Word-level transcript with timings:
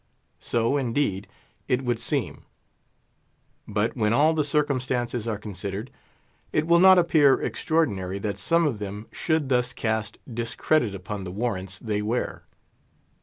So, 0.39 0.77
indeed, 0.77 1.27
it 1.67 1.83
would 1.85 1.99
seem. 1.99 2.41
But 3.67 3.95
when 3.95 4.13
all 4.13 4.33
the 4.33 4.43
circumstances 4.43 5.27
are 5.27 5.37
considered, 5.37 5.91
it 6.51 6.65
will 6.65 6.79
not 6.79 6.97
appear 6.97 7.39
extraordinary 7.39 8.17
that 8.17 8.39
some 8.39 8.65
of 8.65 8.79
them 8.79 9.05
should 9.11 9.49
thus 9.49 9.73
cast 9.73 10.17
discredit 10.27 10.95
upon 10.95 11.23
the 11.23 11.31
warrants 11.31 11.77
they 11.77 12.01
wear. 12.01 12.41